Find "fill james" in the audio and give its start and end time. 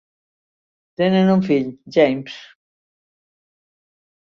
1.51-2.41